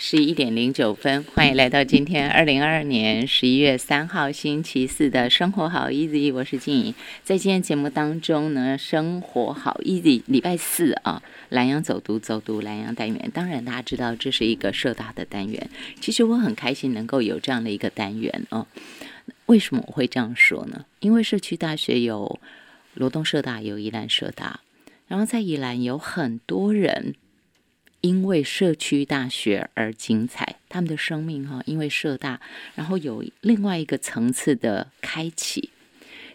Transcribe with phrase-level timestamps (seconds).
[0.00, 6.94] 十一点零九分，欢迎来到今天二零二二年十一月三号星期四的生活好 easy，我是静怡。
[7.24, 13.28] 在今天节目当中呢，生活好 easy 礼拜四啊，蓝洋走读走读蓝洋单元。
[13.34, 15.68] 当然大家知道这是一个社大的单元，
[16.00, 18.68] 其实我很开心能够有这样的一个单元哦。
[19.46, 20.84] 为什么我会这样说呢？
[21.00, 22.38] 因为社区大学有
[22.94, 24.60] 罗东社大，有宜兰社大，
[25.08, 27.16] 然后在宜兰有很多人。
[28.00, 32.40] 因为社区大学而精彩，他们的生命哈，因为社大，
[32.74, 35.70] 然后有另外一个层次的开启。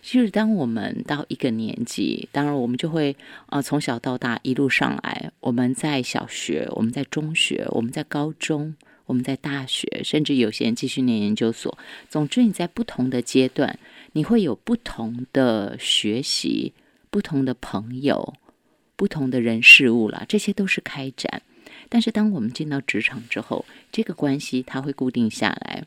[0.01, 3.15] 就是当我们到一个年纪，当然我们就会
[3.45, 8.75] 啊，从小到大一路上来，我们在小学，我们在中学，我们在高中，
[9.05, 11.77] 我们在大学，甚至有些人继续念研究所。
[12.09, 13.79] 总之，你在不同的阶段，
[14.11, 16.73] 你会有不同的学习，
[17.09, 18.33] 不同的朋友，
[18.97, 21.41] 不同的人事物了，这些都是开展。
[21.93, 25.85] 但是，当我们进到职场之后，这个关系它会固定下来。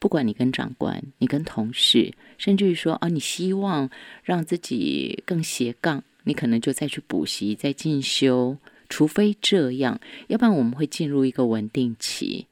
[0.00, 3.88] 不管你跟长官、你跟同事，甚至于说啊，你希望
[4.24, 8.58] 让自己更斜杠，你可能就再去补习、再进修。
[8.88, 12.48] 除非这样，要不然我们会进入一个稳定期。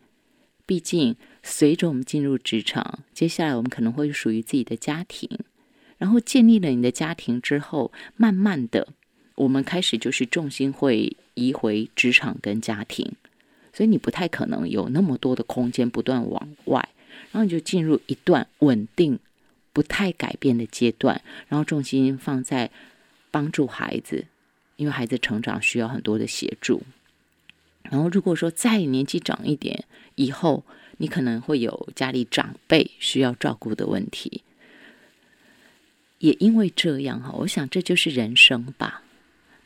[0.66, 5.28] 毕竟，随着我们进入职场，接下来我们可能会属于自己的家庭。
[5.98, 8.86] 然后建立了你的家庭之后，慢慢的。
[9.34, 13.12] 我们开始就是重心会移回职场跟家庭，
[13.72, 16.88] 所以你不太可能有那么多的空间不断往外，
[17.30, 19.18] 然后你就进入一段稳定、
[19.72, 22.70] 不太改变的阶段，然后重心放在
[23.30, 24.26] 帮助孩子，
[24.76, 26.82] 因为孩子成长需要很多的协助。
[27.82, 29.84] 然后如果说再年纪长一点
[30.14, 30.64] 以后，
[30.96, 34.42] 你可能会有家里长辈需要照顾的问题，
[36.18, 39.02] 也因为这样哈，我想这就是人生吧。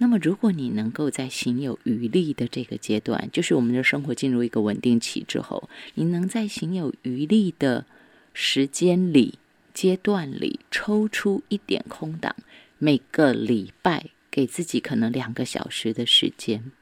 [0.02, 7.84] 那么，如果你能够在行有余力的这个阶段，就是我们的生活进入一个稳定期之后，你能在行有余力的
[8.32, 9.38] 时间里、
[9.74, 12.34] 阶段里抽出一点空档，
[12.78, 16.72] 每个礼拜给自己可能两个小时的时间，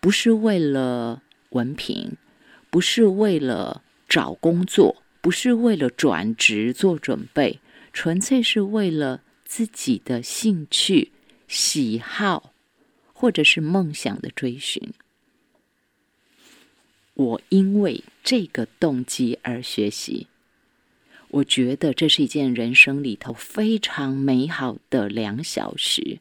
[0.00, 2.16] 不是为了文凭，
[2.70, 7.60] 不是为了找工作，不是为了转职做准备，
[7.92, 11.10] 纯粹是为了自己的兴趣。
[11.54, 12.52] 喜好，
[13.12, 14.92] 或者是梦想的追寻，
[17.14, 20.26] 我因为这个动机而学习，
[21.28, 26.18] 我觉得这是一件人生里头非常美好的两小时。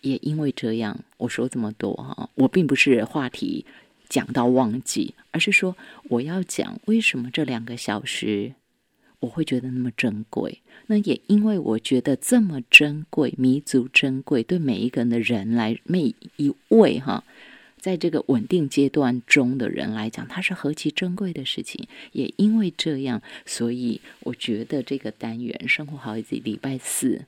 [0.00, 3.64] 也因为这样，我说这么多哈，我并不是话题
[4.08, 5.76] 讲到忘记，而是说
[6.08, 8.54] 我要讲为什么这两个小时。
[9.22, 17.22] 我会觉得那么珍贵，那也因为我觉得这么珍贵、弥足珍贵，对每一个人的人来，每一位哈，
[17.78, 21.86] 在这个稳定阶段中的人来讲，它是何其珍贵的事情。
[22.10, 27.26] 也因为这样，所以我觉得这个单元“生活好日子”礼拜四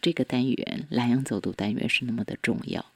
[0.00, 2.86] 这个单元“蓝洋走读”单元是那么的重要。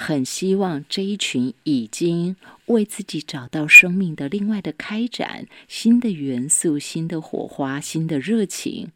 [0.00, 2.36] 很希望这一群已经
[2.66, 8.92] 为自己找到生命的另外的开展、新的元素、新的火花、新的热情，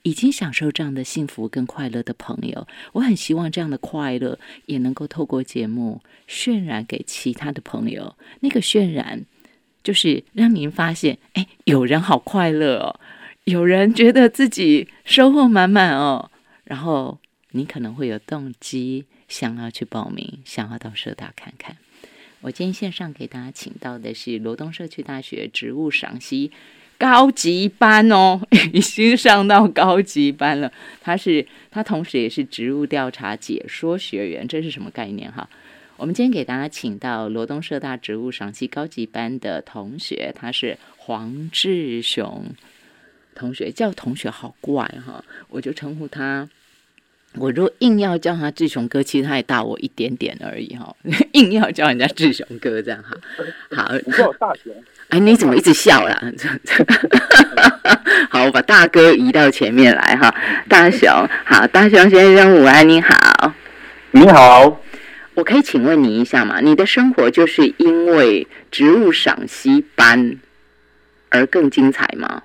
[0.00, 8.16] 已经享受这样的幸福跟快乐的朋友，我很希望这样的快乐也能够透过节目渲染给其他的朋友。
[8.40, 9.26] 那个渲染，
[9.84, 12.98] 就是让您发现，哎，有人好快乐哦，
[13.44, 16.30] 有人觉得自己收获满满哦，
[16.64, 17.18] 然后
[17.50, 19.04] 你可能会有动机。
[19.30, 21.78] 想要去报名，想要到社大看看。
[22.42, 26.50] 我今天线上给大家请到的是罗东社区大学植物赏析
[26.98, 28.40] 高级班哦，
[28.72, 30.72] 已经上到高级班了。
[31.00, 35.48] 他是他同时也是植物调查解说学员，这是什么概念哈？
[35.96, 42.46] 我们今天给大家请到罗东社大植物赏析高级班的同学，他是黄志雄
[43.34, 46.48] 同学，叫同学好怪哈，我就称呼他。
[47.36, 50.94] 我如果硬要叫他志雄哥，其实他也大我一点点而已哈。
[51.32, 53.16] 硬要叫人家志雄哥这样哈，
[53.76, 54.72] 好，你叫我大雄。
[55.10, 56.20] 哎，你怎么一直笑啦？
[58.30, 60.34] 好，我把大哥移到前面来哈。
[60.68, 61.08] 大雄，
[61.44, 63.54] 好，大雄先生午安，你好。
[64.10, 64.80] 你好，
[65.34, 66.60] 我可以请问你一下吗？
[66.60, 70.36] 你的生活就是因为植物赏析班
[71.28, 72.42] 而更精彩吗？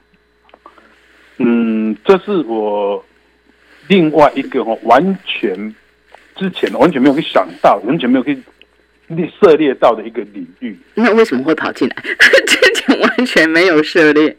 [1.37, 3.03] 嗯，这是我。
[3.87, 5.75] 另外一个哈，完全
[6.35, 8.37] 之前完全没有去想到，完全没有去
[9.39, 10.75] 涉猎到的一个领域。
[10.95, 11.95] 那为什么会跑进来？
[12.47, 14.35] 之前完全没有涉猎，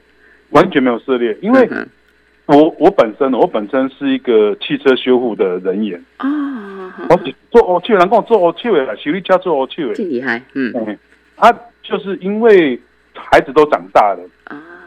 [0.50, 1.68] 完全没有涉猎，因为
[2.46, 7.16] 我我本身我本身是一个汽车修护的人员哦，我
[7.50, 9.94] 做乌手的人，讲做乌手的啦，修理家做乌手的。
[9.94, 10.98] 真厉害，嗯嗯，
[11.36, 11.52] 他
[11.82, 12.78] 就是因为
[13.14, 14.28] 孩子都长大了，啊，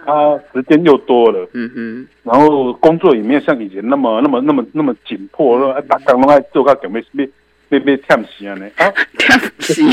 [0.09, 6.99] 他时间又多了，嗯哼，然后工作也没有像以前那么那么那么那么紧迫了，打工拢爱做到准备
[7.69, 9.89] 要要要忝死安尼啊，对不起，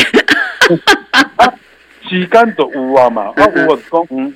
[2.09, 4.33] 时间就有啊嘛，啊有啊讲嗯，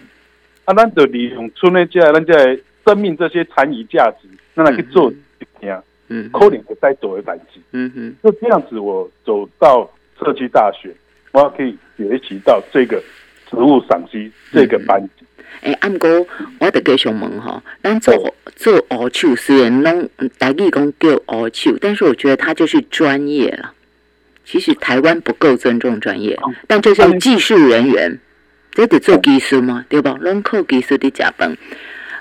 [0.67, 7.61] 啊咱就利用村内这咱这生命这些残余价值，咱来去做一件嗯可能会再做一代志。
[7.73, 10.95] 嗯哼，就这样子，我走到社区大学，
[11.33, 13.03] 我可以学习到这个
[13.49, 15.25] 植物赏析这个班级。
[15.63, 16.27] 诶，按过
[16.59, 20.09] 我得继续问吼，咱做做乌手虽然拢
[20.39, 23.73] 台语讲叫乌手，但是我觉得他就是专业了。
[24.45, 26.37] 其实台湾不够尊重专业，
[26.67, 28.19] 但这是技术人员，
[28.73, 29.85] 这得做技术嘛？
[29.89, 30.17] 对吧？
[30.21, 31.57] 拢靠技术的加班。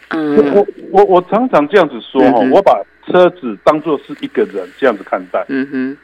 [0.10, 2.74] 嗯我我我常常这样子说哈，嗯我把
[3.08, 5.46] 车子当做是一个人这样子看待。
[5.50, 5.98] 嗯哼，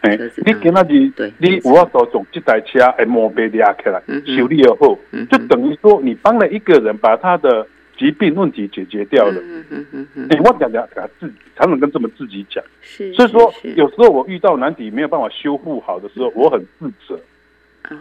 [0.00, 0.16] 哎
[0.46, 7.66] 你今仔日你有法度从这台车的毛病抓起来修理又好嗯，就等于说你帮了一个人把他的
[7.98, 9.34] 疾病问题解决掉了。
[9.42, 12.64] 嗯哼哼哼哎，我讲讲给他自己，常常跟这么自己讲。
[12.80, 17.20] 是，所以说有时候我遇到难题没有办法修复好的时候，我很自责。
[17.82, 17.92] 啊，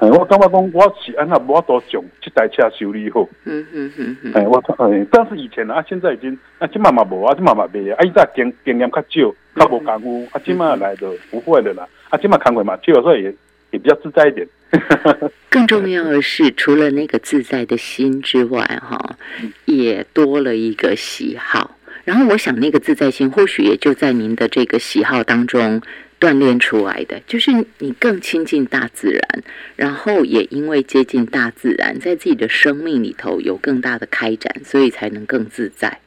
[0.00, 3.26] 哎，我感觉讲我是安那无法度从这台车修理好。
[3.44, 13.32] 嗯嗯嗯嗯，哎，我哎，但是以前啊，现在已经啊，今嘛嘛无啊，今嘛嘛袂啊，啊，伊早经经验较少，较无功夫，啊，今嘛来的不会的啦，啊，今嘛康会嘛，去有时候也
[13.70, 14.46] 也比较自在一点。
[15.48, 19.16] 更重要的是，除了那个自在的心之外，哈，
[19.64, 21.70] 也多了一个喜好。
[22.04, 25.80] 然后我想，那个自在心或许也就在您的这个喜好当中
[26.24, 29.44] 锻炼出来的，就是你更亲近大自然，
[29.76, 35.98] 然后也因为接近大自然，在自己的生命里头有更大的开展，所以才能更自在。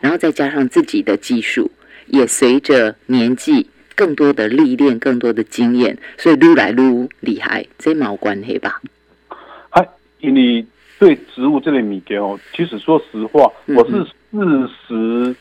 [0.00, 1.70] 然后再加上自己的技术，
[2.08, 8.78] 也随着年纪更多的历练、更多的经验，所以撸来撸厉害，这毛关系吧？
[9.70, 9.88] 哎，
[10.20, 10.66] 因为
[10.98, 15.34] 对植物这类物件哦，其实说实话，嗯我是四十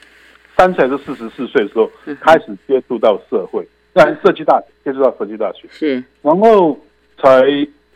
[0.56, 6.80] 三岁还是四十四岁的时候嗯开始接触到社会，在社区大学接触到社区大学，是然后
[7.18, 7.44] 才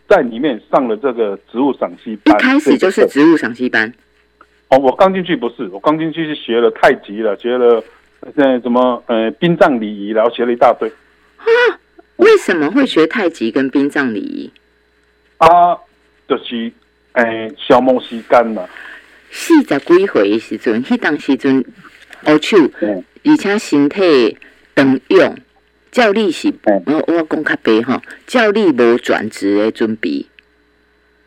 [0.08, 2.40] 在里面上了这个植物赏析班一班。
[2.40, 3.92] 开始就是植物赏析班，
[4.70, 7.84] 哦，我刚进去不是，我刚进去是学了太极了，学了
[8.22, 10.92] 呃什么呃殡葬礼仪，然后学了一大堆
[12.18, 14.52] 为什么会学太极跟殡葬礼仪？
[15.38, 15.78] 啊，
[16.28, 16.72] 就是
[17.14, 18.66] 诶消磨时间嘛。
[19.32, 21.60] 四十几岁的时阵，迄当时阵
[22.28, 24.38] 乌手，嗯而且身体
[24.76, 25.36] 长用，
[25.96, 30.26] 照你是，嗯我我讲较白吼，照你无转职的准备，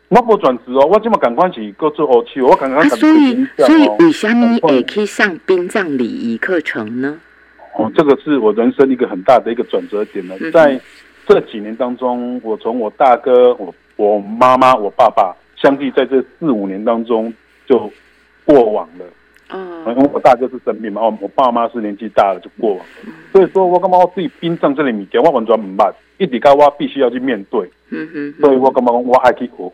[0.09, 3.95] 我无转职哦，我即么赶快是搁做乌手，我刚刚啊，赶所以所以哦。
[3.97, 7.19] 为什么会去上殡葬礼仪课程呢？
[7.79, 10.51] 哦，这个是我人生一个很大的一个转折点了嗯。
[10.51, 10.79] 在
[11.27, 17.33] 这几年当中，我从我大哥、我我妈妈、我爸爸，相继在这四五年当中
[17.65, 17.91] 就
[18.45, 19.05] 过往了。
[19.49, 22.79] 哦因为我大哥是生病嘛，我，我爸妈是年纪大了就过往。
[22.79, 22.85] 了。
[23.31, 29.71] 所以说我感觉我自己殡葬这类物件我完全唔捌，一直到我必须要去面对，嗯嗯所以我感觉讲我爱去学。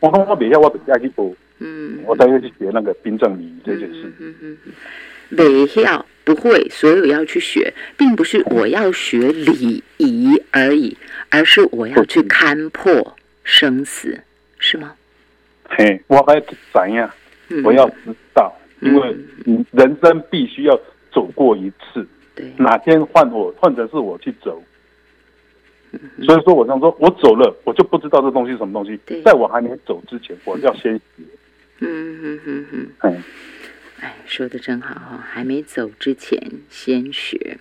[0.00, 4.12] 我讲我袂晓，我就爱去学，嗯，我才会去学那个殡葬礼仪这件事。
[4.18, 10.96] 嗯嗯嗯，北校不会，所有要去学，并不是我要学礼仪而已，
[11.30, 14.20] 而是我要去看破生死，
[14.58, 14.92] 是吗？
[15.68, 17.08] 嘿，我还去知影，
[17.48, 17.62] 嗯。
[17.64, 20.78] 我要知道，因为你人生必须要
[21.12, 24.62] 走过一次，对，哪天换我换成是我去走。
[25.92, 28.98] 嗯所以说，我想说，我走了，我就不知道这东西是什么东西。
[29.24, 31.00] 在我还没走之前，我要先学。
[31.78, 33.22] 嗯嗯嗯嗯，嗯，
[34.00, 37.58] 哎，说的真好哈，还没走之前先学，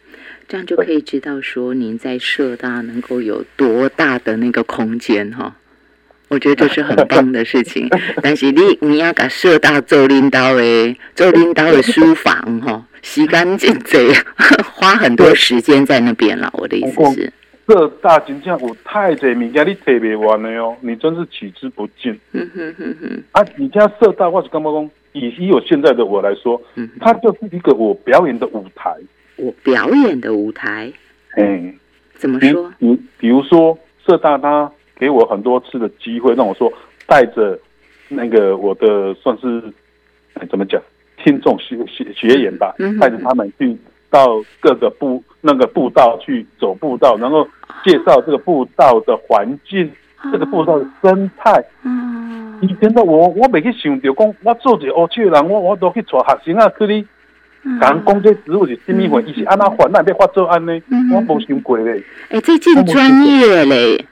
[0.48, 5.56] 这样就可以知道说您在社大能够有多大的那个空间哈。
[6.36, 7.90] 我觉得这是很棒的事情，
[8.22, 13.98] 但是你你要把社大做领导的，做领导的书房哈，时间真济，
[14.76, 16.50] 花很多时间在那边了。
[16.56, 17.32] 我的意思是，
[17.66, 23.42] 这大真正有太侪物件你提不完的哦，你真是取之不尽嗯哼哼哼，啊！
[23.56, 28.94] 你家社大或是干嘛讲，以以我现在的我来说，嗯，它就是一个我表演的舞台。
[29.38, 30.92] 我表演的舞台
[31.38, 31.74] 哎，
[32.14, 32.70] 怎么比说？
[32.78, 36.72] 比比如说社大他给我很多次的机会，让我说
[37.06, 37.58] 带着
[38.08, 39.62] 那个我的算是、
[40.36, 40.82] 哎怎么讲
[41.18, 43.76] 听众学学学员吧嗯，带着他们去
[44.10, 47.48] 到各个步那个步道去走步道，然后
[47.84, 49.92] 介绍这个步道的环境，
[50.32, 51.64] 这个步道的生态。
[51.84, 57.06] 嗯，以前的我，我未去想着讲，我做一个乌手的人，我我都去带学生啊去你
[57.82, 60.82] 讲讲这植物是什么款，伊是安那换，那要发做安呢？
[61.14, 62.04] 我无想过咧。
[62.30, 64.06] 哎，这真专业嘞！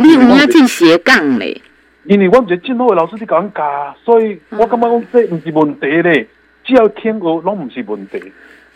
[0.00, 1.60] 你唔要进斜杠咧？
[2.04, 6.28] 因为我唔是进好的老师你讲教，所以我感觉讲这唔是问题咧，
[6.64, 8.22] 只要听学拢唔是问题。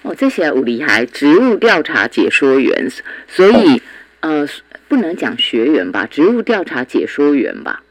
[0.03, 2.89] 哦，这些有厉害，植物调查解说员，
[3.27, 3.83] 所以
[4.21, 4.47] 呃，
[4.87, 7.83] 不能讲学员吧，植物调查解说员吧。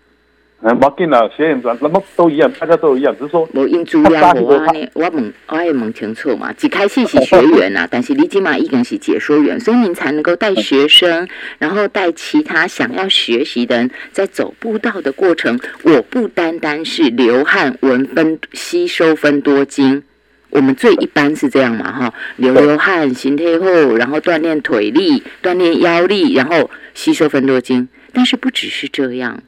[0.60, 3.48] 嗯，冇紧啦，学员那么都一样，大家都一样，只是说。
[3.54, 6.52] 无因资料无安尼，我问，我也问清楚嘛。
[6.60, 11.28] 一开始是学员呐，但是你起码已经是解说员，所以您才能够带学生，
[11.60, 15.60] 然后带其他想要学习的人，在走步道的过程。
[15.84, 20.02] 我不单单是流汗、闻分、吸收分多精，
[20.50, 27.88] 我们最一般是这样嘛，哈，流流汗、形态后，然后锻炼腿力、锻炼腰力，然后吸收分多精。
[28.12, 29.44] 但是不只是这样。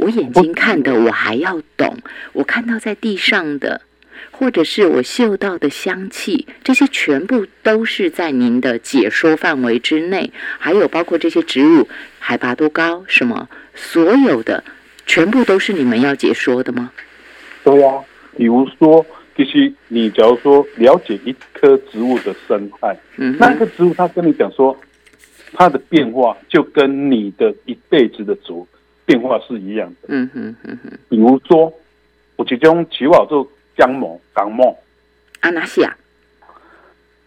[0.00, 1.98] 我眼睛看的，我还要懂。
[2.32, 3.82] 我看到在地上的，
[4.30, 10.32] 或者是我嗅到的香气，这些全部都是在您的解说范围之内。
[10.58, 11.86] 还有包括这些植物
[12.18, 14.64] 海拔多高，什么所有的，
[15.04, 16.90] 全部都是你们要解说的吗？
[17.62, 18.02] 对啊，
[18.38, 19.04] 比如说，
[19.36, 24.74] 其实你假如说了解一棵植物的生态，嗯，那棵植物它跟你讲说，
[25.52, 28.66] 它的变化就跟你的一辈子的植物。
[29.10, 30.06] 变化是一样的。
[30.06, 30.98] 嗯哼哼哼。
[31.08, 31.72] 比如说，
[32.36, 33.44] 我其中起好做
[33.76, 34.78] 江某港某。
[35.40, 35.96] 啊，哪些啊？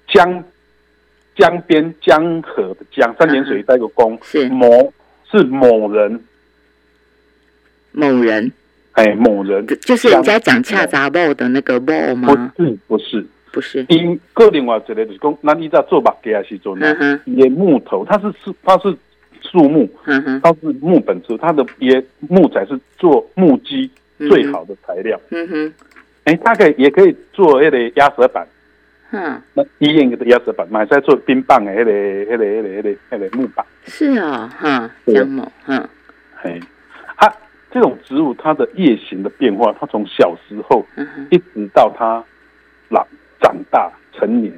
[0.08, 0.42] 江
[1.36, 4.18] 江边江河的江，三点水带个公。
[4.24, 4.94] 是某
[5.30, 6.24] 是某人。
[7.92, 8.50] 某人。
[8.94, 9.68] 哎，某人。
[9.82, 12.54] 就是人家讲恰杂某的那个某吗？
[12.56, 13.86] 不是，不是，不是。
[13.90, 17.20] 因个另外一个就是讲，那你在做木的时阵呢？
[17.26, 18.96] 也木头，它是是它是。
[19.44, 19.88] 树木，
[20.42, 25.20] 它是木本植物，它的也木材是做木基最好的材料。
[25.30, 25.74] 嗯哼，
[26.24, 28.48] 哎，它可以也可以做那个压舌板。
[29.12, 31.92] 嗯，那医院的压舌板买在做冰棒的那个、
[32.26, 33.64] 那个、那个、那个、那个木板。
[33.86, 35.88] 是啊，哈，姜木，哈，
[36.42, 36.60] 嘿，
[37.18, 37.32] 它
[37.70, 40.84] 这种植物它的叶形的变化，它从小时候
[41.30, 42.24] 一直到它
[42.90, 43.06] 老
[43.40, 44.52] 长大成年，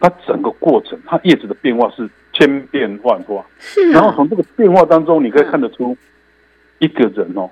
[0.00, 2.08] 它整个过程，它叶子的变化是。
[2.38, 3.90] 千变万化，是。
[3.90, 5.96] 然后从这个变化当中，你可以看得出
[6.78, 7.50] 一个人哦，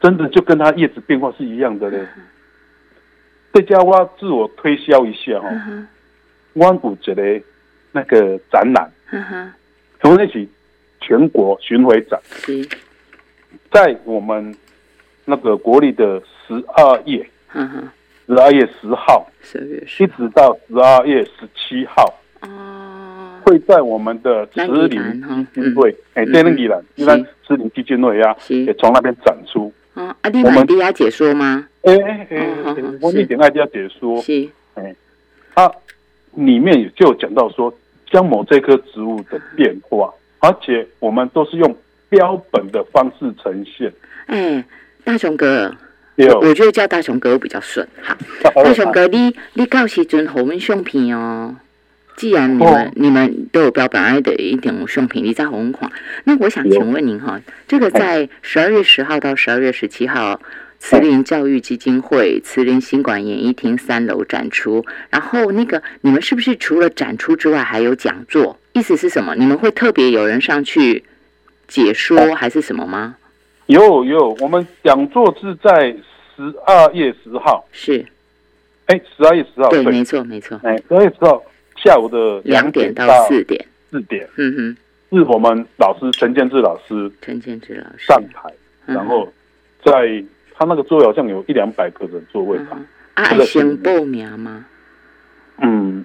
[0.00, 2.06] 真的就跟他叶子变化是一样的嘞。
[3.52, 5.50] 这家我自我推销一下哈，
[6.52, 7.42] 万古节的
[7.90, 8.88] 那个展览，
[10.00, 10.48] 从那起
[11.00, 12.20] 全国巡回展，
[13.72, 14.54] 在我们
[15.24, 17.26] 那个国立的十二月，
[18.26, 22.14] 十二月十号，十二月一直到十二月十七号。
[23.46, 24.96] 会在我们的慈林基
[25.54, 29.72] 金会，哎，在那里了，你看慈林基金会呀，也从那边展出。
[29.94, 31.64] 啊，阿弟买地下解说吗？
[31.82, 32.56] 哎哎哎，
[33.00, 34.20] 我一点爱地下解说。
[34.20, 34.92] 是，哎，
[35.54, 35.70] 它
[36.34, 37.72] 里面也就讲到说，
[38.10, 41.76] 姜某这棵植物的变化，而且我们都是用
[42.08, 43.92] 标本的方式呈现。
[44.26, 44.64] 哎，
[45.04, 45.72] 大雄哥，
[46.42, 47.86] 我觉得叫大雄哥比较顺。
[48.02, 48.16] 哈，
[48.54, 51.54] 大雄哥，你你到时阵好们相片哦。
[52.16, 55.92] 既然你们你们都有标本爱的一点胸品，你在红款，
[56.24, 60.40] 那我想请问您哈，这个在十二月十号到十二月十七号，
[60.78, 68.58] 慈林教育基金会慈林新馆演艺厅三楼展出，然后那个你们是不是除了展出之外还有讲座？
[68.72, 69.34] 意思是什么？
[69.34, 71.04] 你们会特别有人上去
[71.68, 73.16] 解说还是什么吗？
[73.66, 75.94] 有有，我们讲座是在
[76.34, 78.06] 十二月十号，是，
[78.86, 81.42] 哎，十二月十号，对，没错没错，哎，十二月十号。
[81.86, 84.76] 下午的两点到四点，四点，嗯
[85.10, 88.06] 哼，是我们老师陈建志老师，陈建志老师。
[88.06, 88.52] 上台，
[88.84, 89.32] 然后
[89.84, 92.76] 在他那个座位好像有一两百个人座位吧。
[93.14, 94.66] 啊，先报名吗？
[95.62, 96.04] 嗯，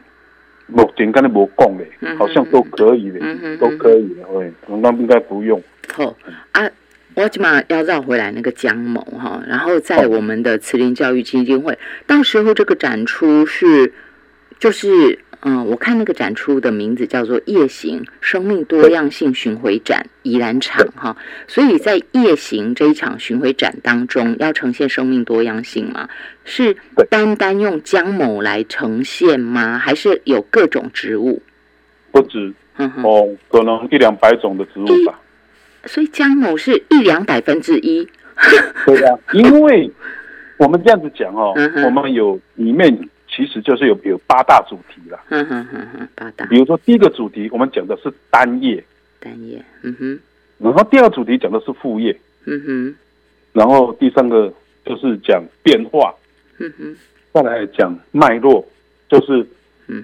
[0.68, 3.20] 目前刚才没讲嘞，好像都可以的，
[3.58, 5.60] 都可以的，喂，那应该不用。
[5.92, 6.16] 好。
[6.52, 6.70] 啊，
[7.16, 13.92] 我起码要绕回来那个江某哈，然后在我们的慈林教育基金会，到时候这个展出是
[14.60, 15.18] 就是。
[15.44, 21.18] 嗯，我看那个展出的名字叫做“夜行生命多样性巡回展”宜兰场哈，
[21.48, 26.08] 所以在夜行这一场巡回展当中，要呈现生命多样性吗？
[26.46, 26.78] 是
[27.10, 29.80] 单单用姜某来呈现吗？
[29.80, 31.42] 还是有各种植物？
[32.12, 35.20] 不止，哦，可能一两百种的植物吧。
[35.86, 38.08] 所以姜某是一两百分之一。
[38.86, 39.90] 对啊，因为
[40.58, 42.96] 我们这样子讲哦，我们有里面。
[43.42, 46.46] 其实就是有有八大主题了，嗯哼哼哼，八大。
[46.46, 48.84] 比如说第一个主题，我们讲的是单叶，
[49.20, 50.20] 单叶，嗯哼。
[50.60, 52.96] 然后第二主题讲的是副业，嗯哼。
[53.52, 54.54] 然后第三个
[54.86, 56.14] 就是讲变化，
[56.60, 56.96] 嗯哼。
[57.34, 58.64] 再来讲脉络，
[59.10, 59.44] 就是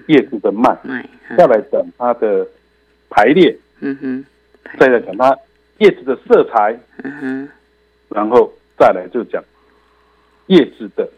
[0.08, 2.44] 叶子的脉，脉，再来讲它的
[3.08, 4.24] 排列，嗯哼，
[4.80, 5.38] 再来讲它
[5.78, 7.48] 叶子的色彩，嗯哼，
[8.08, 9.40] 然后再来就讲
[10.46, 11.08] 叶子的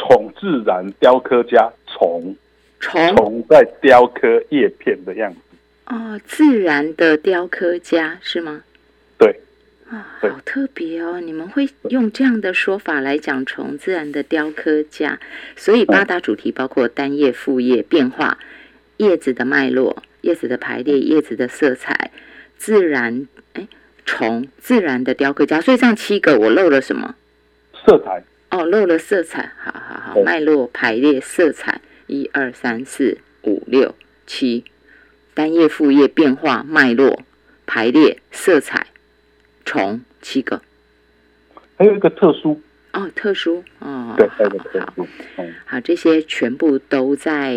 [0.00, 2.34] 虫，自然雕刻家虫，
[2.80, 5.38] 虫虫在雕刻叶片的样子。
[5.86, 8.62] 哦，自然的雕刻家是吗？
[9.18, 9.40] 对，
[9.90, 11.20] 啊，对好特别哦！
[11.20, 15.20] 你们会用这样的说法来讲虫自然的雕刻家，
[15.56, 18.38] 所以八大主题包括单叶、复叶、变化、
[18.96, 22.10] 叶子的脉络、叶子的排列、叶子的色彩、
[22.56, 23.68] 自然哎
[24.06, 25.60] 虫自然的雕刻家。
[25.60, 27.16] 所以这样七个，我漏了什么？
[27.84, 29.52] 色彩哦，漏了色彩。
[29.62, 33.94] 好好好，脉络、排列、色彩，一二三四五六
[34.26, 34.64] 七，
[35.34, 37.22] 单叶、复叶、变化、脉络、
[37.66, 38.86] 排列、色彩。
[39.62, 40.62] 虫七个
[41.76, 42.60] 还有一个特殊，
[42.92, 47.54] 哦，特殊哦，对，还有好好好，这些全部都在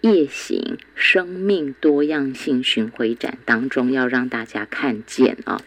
[0.00, 5.62] 夜行生命多样性巡回展当中要让大家看见啊。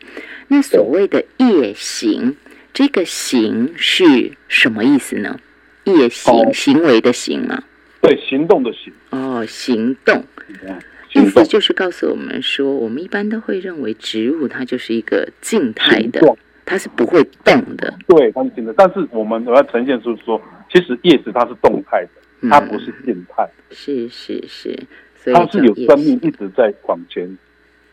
[0.50, 2.36] 那所谓的夜行，
[2.78, 5.40] 这个行是什么意思呢？
[5.86, 7.64] 夜行哦行为的行嘛，
[8.02, 10.24] 对，行动的行，哦，行动。
[10.64, 10.80] 嗯
[11.12, 16.22] 意思就是告诉我们说，我们一般都会认为植物它就是一个静态的，
[16.66, 17.92] 它是不会动的。
[18.08, 18.72] 对，它是静的。
[18.78, 20.40] 但是我们我要呈现出说，
[20.72, 24.78] 其实叶子它是动态的，它不是静态，是是是，
[25.24, 27.28] 所以它是有生命一直在往前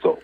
[0.02, 0.20] 走。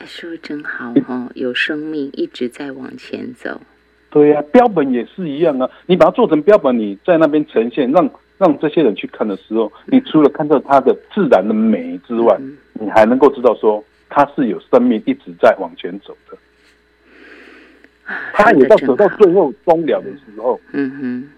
[0.00, 3.60] 哎说得真好哦，有生命一直在往前走。
[4.08, 5.70] 对呀、标本也是一样啊。
[5.86, 16.38] 你把它做成标本，你在那边呈现，让让这些人去看的时候，你除了看到它的自然的美之外，嗯你还能够知道说它是有生命一直在往前走的。
[18.06, 19.06] 啊，它也到走到。
[19.18, 21.30] 最后终了的时候，嗯哼。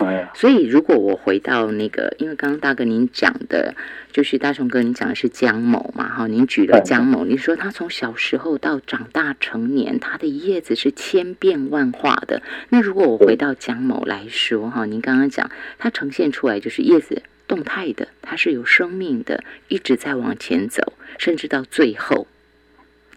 [0.00, 3.74] 哎，所以，如果我回到那个，因为刚刚大哥您讲的，
[4.12, 12.42] 就是大雄哥您讲的是江某嘛，哈，您举了对姜某，您说他从小时候到长大成年，他的叶子是千变万化的。
[12.70, 22.26] 那如果我回到江某来说，哈，您刚刚讲它呈现出来就是叶子动态的，它是有生命的，一直在往前走，甚至到最后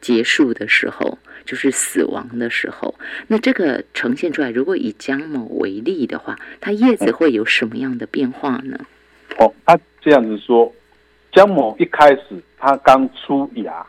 [0.01, 2.93] 结束的时候，就是死亡的时候。
[3.27, 8.79] 那这个呈现出来，如果以姜某为例的话，它叶子会有什么样的变化呢？
[9.39, 10.71] 哦，他这样子说，
[11.31, 12.23] 姜某一开始
[12.57, 13.85] 它刚出芽，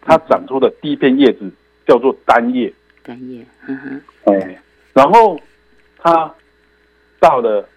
[0.00, 1.50] 它长出的第一片叶子
[1.86, 4.00] 叫做单叶，单叶，嗯哼，
[4.32, 4.56] 哎，
[4.92, 5.40] 然后
[5.98, 6.32] 它
[7.18, 7.68] 到了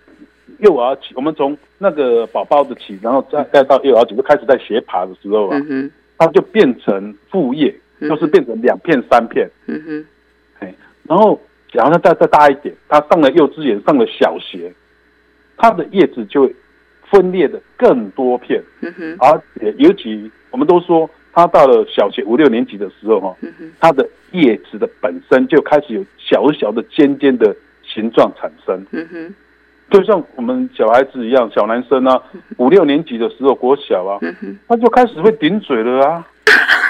[0.60, 5.60] 幼儿期，我们从那个宝宝的期，然后再再到幼儿期，就开始在学爬的时候啊
[6.20, 10.06] 它就变成副叶，嗯就是变成两片三片，嗯哼，
[10.60, 10.74] 哎，
[11.08, 11.40] 然后
[11.72, 14.72] 然后再再大一点，他上了幼稚园，上了小学，
[15.58, 16.56] 它的叶子就会
[17.10, 23.36] 分裂的更多片，嗯哼，而且尤其我们都说，他到了小学五六年级的时候哈，
[23.80, 29.36] 它的叶子的本身就开始有小小的尖尖的形状产生，嗯哼，
[29.90, 32.22] 就像我们小孩子一样，小男生啊，
[32.58, 34.20] 五六年级的时候，国小啊，
[34.68, 36.28] 他就开始会顶嘴了啊，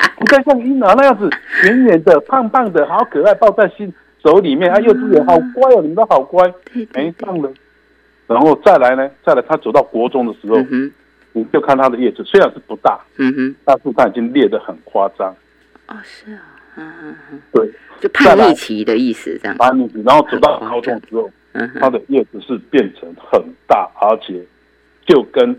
[0.18, 1.28] 不再像婴儿那样子
[1.64, 4.70] 圆圆的、胖胖的，好可爱，抱在心手里面。
[4.70, 6.52] 啊，幼稚园好乖哦，你们都好乖，
[6.94, 7.52] 没上了。
[8.26, 10.90] 然后再来呢，再来他走到国中的时候，嗯，
[11.32, 15.34] 你就看他的叶子，虽然是不大，嗯哼，但是它已经裂得很夸张。
[15.88, 16.42] 哦，是啊，
[16.76, 17.68] 嗯嗯嗯，对，
[18.00, 24.40] 就叛逆期的意思，这样，叛逆期然后走到高中之后，嗯哼，它的叶子是变成很大，而且
[25.04, 25.58] 就跟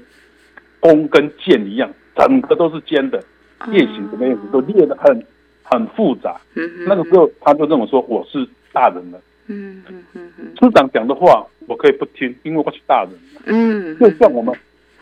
[0.80, 3.22] 弓跟箭一样，整个都是尖的，
[3.70, 5.26] 叶形的叶子都裂得很
[5.64, 6.40] 很复杂。
[6.56, 13.42] 嗯，那个时候他就认为说我是大人了，嗯嗯嗯嗯，师长讲的话我可以不听，因为我是大人了。
[13.46, 14.54] 嗯，就像我们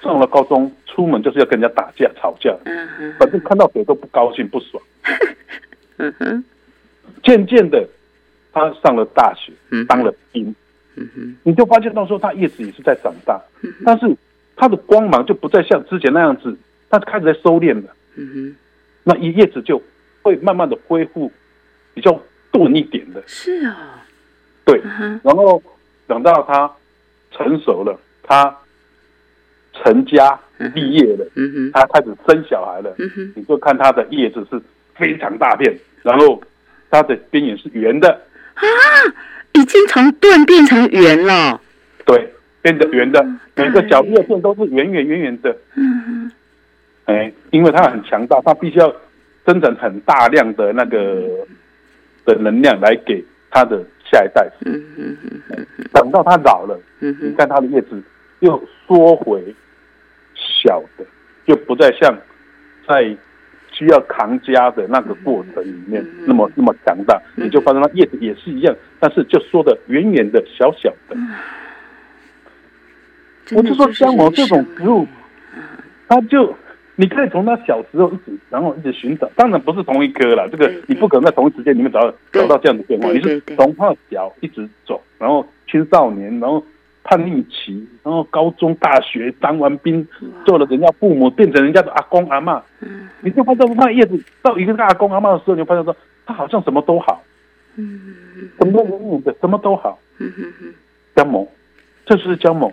[0.01, 4.81] 上了高中，出门就是要跟人家打架吵架，嗯哼，反正看到谁都不高兴不爽。
[5.97, 6.43] 嗯哼，
[7.23, 7.87] 渐渐的，
[8.53, 10.55] 他上了大学嗯，当了兵，
[10.95, 13.41] 嗯哼，你就发现到说他叶子也是在长大，
[13.85, 14.15] 但是
[14.55, 16.57] 他的光芒就不再像之前那样子，
[16.89, 17.93] 他开始在收敛了。
[18.19, 18.55] 嗯哼，
[19.03, 19.81] 那一叶子就
[20.21, 21.31] 会慢慢的恢复
[21.93, 23.73] 比较钝一点的，是哦，
[24.65, 24.81] 对。
[24.83, 25.61] 嗯，然后
[26.07, 26.71] 等到它
[27.31, 28.55] 成熟了，它
[29.73, 30.37] 成家
[30.73, 34.61] 立业了，嗯哼，它开始生小孩了，嗯哼，你就看它的叶子是
[34.95, 36.41] 非常大片，然后
[36.89, 38.09] 它的边缘是圆的，
[38.55, 38.63] 啊，
[39.53, 41.61] 已经从钝变成圆了，
[42.05, 45.55] 对，变得圆的，对每个小叶片都是圆圆圆圆的。
[45.75, 46.31] 嗯哼，
[47.09, 48.93] 哎，因为它很强大，它必须要
[49.45, 51.45] 生成很大量的那个
[52.23, 54.47] 的能量来给它的下一代。
[54.65, 57.99] 嗯嗯嗯嗯等到它老了，你看它的叶子
[58.41, 59.43] 又缩回
[60.35, 61.05] 小的，
[61.47, 62.15] 就不再像
[62.87, 63.15] 在
[63.71, 67.47] 需要扛家的那个过程里面嗯那么那么强大，嗯。
[67.47, 71.17] 你就发现它叶子也是一样，但是就缩的远远的小小的。
[73.55, 75.07] 我就说像我这种植物，
[76.07, 76.55] 它就
[76.99, 86.61] 你可以从他小时候一直，然后一直寻找，当然不是同一棵啦，这个你不可能在同一时间里面找找到这样的变化，你是从它小一直走，然后青少年，然后
[87.05, 90.05] 叛逆期，然后高中、大学当完兵，
[90.45, 93.07] 做了人家父母，变成人家的阿公阿嬷，嗯。
[93.21, 97.23] 你就发现那叶子到一个阿公阿嬷的时候，你就发现说他好像什么都好，
[97.77, 98.13] 嗯
[98.59, 100.73] 什么都远远的，什么都好，嗯嗯嗯，
[101.15, 101.49] 江某，
[102.05, 102.69] 这就是姜萌，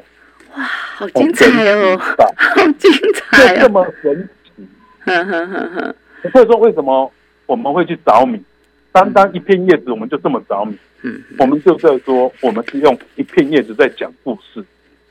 [0.56, 0.62] 哇，
[0.96, 4.66] 好精彩哦，哦好精彩就这哦，么神奇。
[5.04, 5.94] 哼哼哼哼，
[6.32, 7.12] 所以说，为什么
[7.46, 8.42] 我们会去着迷？
[8.92, 10.76] 单单一片叶子，我们就这么着迷。
[11.02, 14.64] 嗯我们就在说，我们是用一片叶子在讲故事，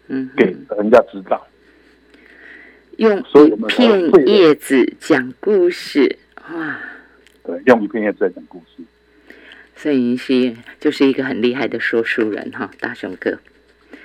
[0.08, 1.46] 嗯，给人家知道。
[2.98, 6.18] 用一片叶子讲故事，
[6.52, 6.80] 哇！
[7.44, 8.84] 对，用一片叶子在讲故事。
[9.76, 13.38] 所以你是就是一个很厉害的说书人哈，大雄哥。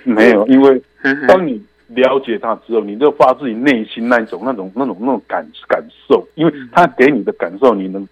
[0.15, 0.81] 没有，因为
[1.27, 8.07] 当你了解他之后，你就发自己内心那一种、那种、那种、那种感感受，因为他给你的感受，你能。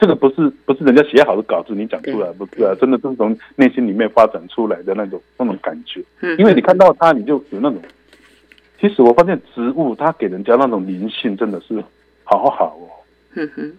[0.00, 6.00] 这个不是不是人家写好的稿子你讲出来，不是啊，真的是从内心里面发展出来的那种那种感觉。
[6.20, 7.82] 嗯因为你看到它，你就有那种。
[8.80, 11.82] 其实我发现植物它给人家那种灵性真的是
[12.22, 12.86] 好好哦。
[13.34, 13.72] 哼哼，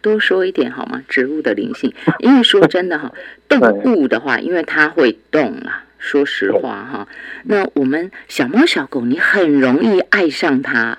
[0.00, 1.00] 多说一点好吗？
[1.06, 3.12] 植物的灵性，因为说真的哈，
[3.48, 3.60] 动
[3.94, 5.84] 物的话，因为它会动啊。
[6.02, 7.08] 说实话哈，
[7.44, 10.98] 那我们小猫小狗，你很容易爱上它。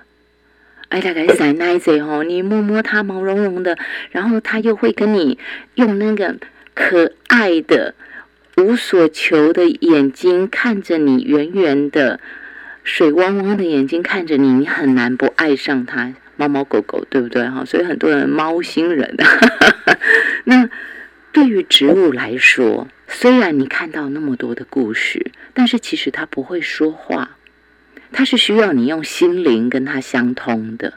[0.88, 3.78] 哎，大概塞奶嘴哦，你摸摸它毛茸茸的，
[4.12, 5.38] 然后它又会跟你
[5.76, 6.38] 用那个
[6.74, 7.96] 可爱的、
[8.56, 12.22] 无所求的眼睛看着你，圆圆的、
[12.84, 16.13] 水汪汪的眼睛看着你，你很难不爱上它。
[16.38, 17.66] 猫猫狗狗，对不对哈？
[17.68, 19.16] 所以很多人猫星人。
[20.46, 20.70] 那
[21.32, 27.38] 对于植物来说，虽然你看到那么多的故事，但是其实它不会说话，
[28.12, 30.94] 它是需要你用心灵跟它相通的。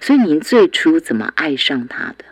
[0.00, 2.24] 所以您最初怎么爱上它的？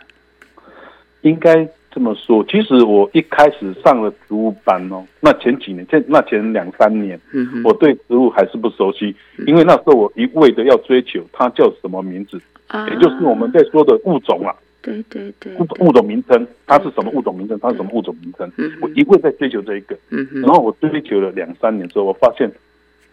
[1.23, 7.21] 应该这么说，其实我一开始上了植物班哦，那前几年，前那前两三年，
[7.65, 9.15] 我对植物还是不熟悉，
[9.47, 18.51] 因为那时候我一味的要追求它叫什么名字，啊也就是我们在说的物种啊，对对对，物物种名称，它是什么物种名称，它是什么物种名称？
[18.57, 22.51] 嗯，我一味在追求这一个，嗯哼，然后我追求了两三年之后，我发现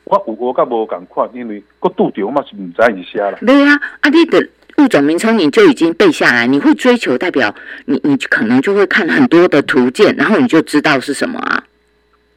[0.05, 3.37] 我有我甲无赶快，因为我拄着我嘛是唔知一下啦。
[3.45, 4.47] 对啊，啊，你的
[4.77, 7.53] 物种名称你就已经背下来，你会追求，代表
[7.85, 11.63] 你你可能就会看很多的图鉴，然后你就知道是什么啊。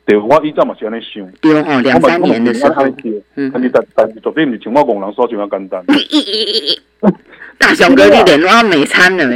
[0.08, 1.30] 对，我以前嘛是安尼想。
[1.42, 2.82] 对哦，两三年的时候，
[3.34, 5.84] 嗯但是但但是绝对唔是像我戆人所想咁简单。
[7.58, 9.24] 大雄哥你连我没餐了，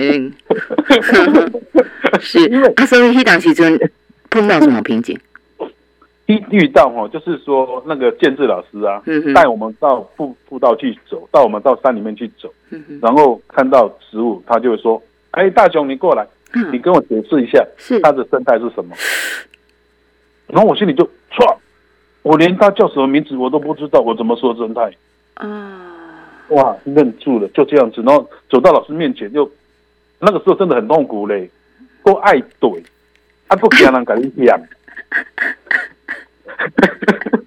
[2.20, 2.38] 是
[2.76, 3.78] 啊，所以迄当时阵
[4.30, 5.18] 碰到什么瓶颈？
[6.24, 9.02] 一遇到哈，就是说那个建志老师啊，
[9.35, 18.96] 带我们到步步道去走，到我们到山里面去走，嗯哼，然后看到植物，他就会说：“哎，大雄，你过来，你嗯，跟我解释一下是它的生态是什么。”
[20.52, 21.56] 然后我心里就唰，
[22.20, 24.92] 我连他叫什么名字我都不知道，我怎么说生态？
[25.36, 25.80] 嗯，
[26.48, 29.50] 哇，愣住了，就这样子，然后走到老师面前，就
[30.18, 31.50] 那个时候真的很痛苦嘞，
[32.04, 32.84] 都爱怼，
[33.48, 34.60] 啊，都惊人给你讲。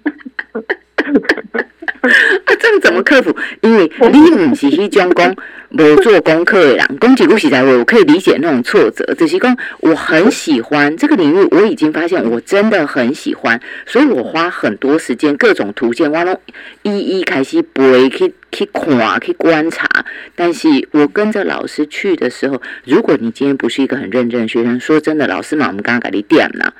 [2.46, 3.34] 啊，这个怎么克服？
[3.60, 5.34] 因为你唔是迄种讲
[5.70, 9.14] 无做功课的人，讲几句实在话，我可以理解那种挫折。
[9.18, 16.40] 只是讲我很喜欢这个领域，我已经发现我真的很喜欢，所以我花很多时间，各种图鉴，我都
[16.82, 19.86] 一一开始背去去看去观察。
[20.34, 26.72] 但是我跟着老师去的时候，如果你今天不是一个很认真的学生，说真的，老师嘛，我们刚刚给你点了。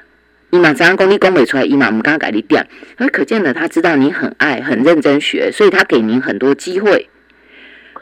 [0.51, 7.09] 伊嘛知影讲你讲袂出来，伊嘛毋敢给你点，而可见的他知道你很爱、很认真学，所以他给您很多机会。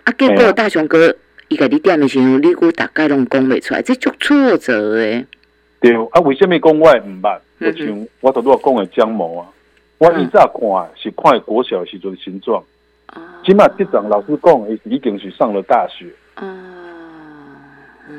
[0.05, 1.17] 啊，结果大雄哥
[1.49, 5.25] 伊给你点的时候，你估大概拢讲袂出来，这就挫折诶。
[5.81, 7.39] 对，啊，为什么讲我会唔捌？
[7.61, 9.49] 就像我头拄讲的姜某啊，
[9.99, 12.63] 我以早看是看国小的时阵的形状，
[13.15, 16.45] 哦起码这种老师讲的已经是上了大学，哦，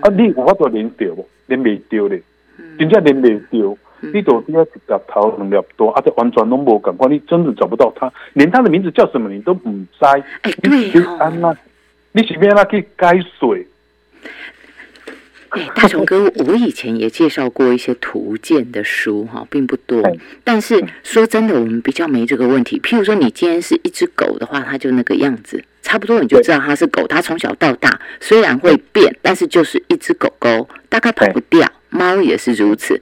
[0.01, 1.27] 啊，你有法度连着无？
[1.45, 2.19] 连袂着咧，
[2.79, 3.77] 真正连袂着。
[4.05, 10.05] 嗯你都底下一粒头两粒多，啊，这完全拢无感觉，你真的找不到他，连他的名字叫什么你都唔知。
[10.05, 11.55] 哎对哦安那？
[12.11, 13.67] 你是要安那去改水？
[15.49, 20.01] 哎，大雄哥，我以前也介绍过一些图鉴的书哈， 并不多。
[20.43, 22.79] 但是说真的，我们比较没这个问题。
[22.79, 27.07] 譬如说，你今天是一只狗的话，它就那个样子，差不多你就知道它是狗。
[27.07, 31.69] 它从小到大虽然会变，但是就是一只狗狗，大概跑不掉。
[31.89, 33.01] 猫也是如此。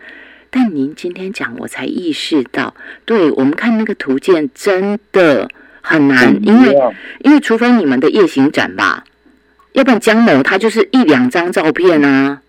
[0.55, 5.49] 但您今天讲，我才意识到，对我们看那个图鉴真的
[5.81, 6.77] 很难，因为
[7.21, 9.03] 因为除非你们的夜行展吧。
[9.71, 12.39] 要不然江某他就是一两张照片啊，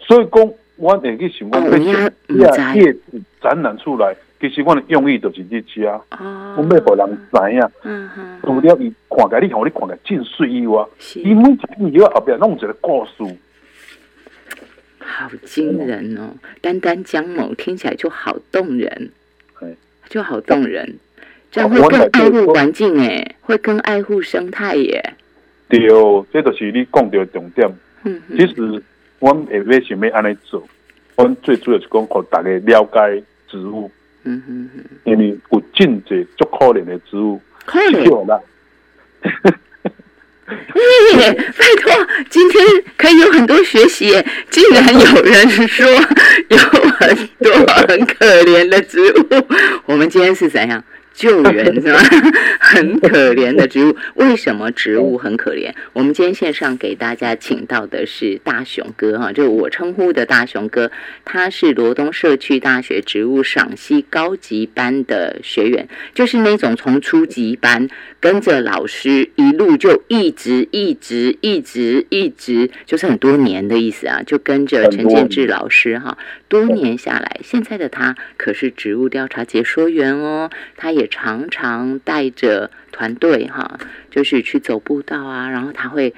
[0.00, 6.02] 所以讲我会去想讲，把叶子展览出来，其实我的用意就是这些啊，
[6.58, 10.84] 我要互人知影，嗯哼，除了伊看起来，你看我你看起来真水以外，
[11.14, 13.24] 伊每一片叶后边弄一个故事，
[15.06, 16.34] 好惊人哦！
[16.60, 19.10] 单单江某听起来就好动人，
[20.08, 20.96] 就好动人，
[21.52, 25.14] 这样会更爱护环境哎，会更爱护生态耶。
[25.68, 27.70] 对哦，这就是你讲到重点。
[28.36, 28.82] 其实，
[29.18, 30.66] 我们下尾想要安尼做，
[31.16, 33.90] 我们最主要是讲，让大家了解植物。
[34.24, 38.40] 嗯哼哼，因为有真济足可怜的植物，可怜啦。
[41.18, 42.64] 耶， 拜托，今天
[42.96, 44.10] 可以有很多学习。
[44.50, 45.86] 竟然有人说
[46.48, 46.58] 有
[46.98, 47.52] 很多
[47.88, 49.46] 很可怜的植物，
[49.86, 50.82] 我们今天是怎样？
[51.14, 51.98] 救援是吧？
[52.58, 55.72] 很可怜的植物，为什么植物很可怜？
[55.92, 60.90] 我们今天线上给大家请到的是大雄哥哈，就我称呼的大雄哥，
[61.24, 81.03] 他是罗东社区大学植物赏析高级班的学员，就是那种从初级班跟着老师一路就一直一直一直一直，就是很多年的意思啊，就跟着陈建志老师哈，多年下来，现在的他可是植物调查解说员哦，他也。
[81.06, 83.78] 常常带着团队哈，
[84.10, 86.14] 就是去走步道啊，然后他会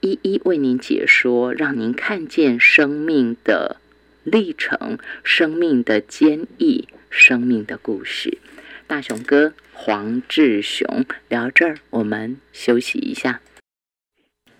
[0.00, 3.76] 一一为您解说，让您看见生命的
[4.24, 8.38] 历程、生命的坚毅、生命的故事。
[8.86, 13.40] 大雄哥黄志雄聊这儿，我们休息一下。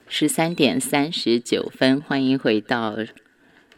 [0.08, 2.96] 十三点三十九分，欢迎回到。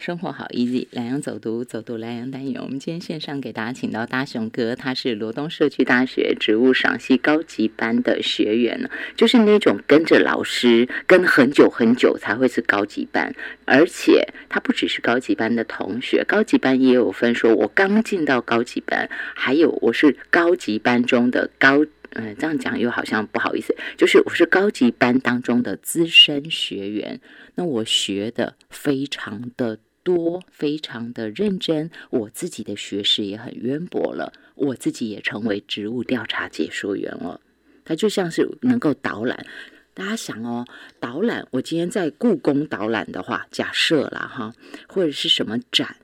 [0.03, 2.61] 生活好 easy，莱阳走读走读莱阳单元。
[2.61, 13.33] 我们今天线上给大家请到大雄哥，他是罗东社区大学植物赏析高级班的学员，就是那种跟着老师跟很久很久才会是高级班，
[13.65, 27.21] 而且他不只是高级班的同学，高级班也有分，说我刚进到高级班，还有我是高级班中的高，嗯，这样讲又好像不好意思，就是我是高级班当中的资深学员，
[27.55, 29.79] 那我学的非常的。
[30.03, 37.41] 多非常的认真，我自己的学识也很渊博了，我自己也成为植物调查解说员了。
[37.85, 39.47] 他就像是能够导览，
[39.95, 40.67] 大家想哦，
[41.01, 44.55] 导览，我今天在故宫导览的话，假设啦哈，
[44.89, 45.97] 或者是什么展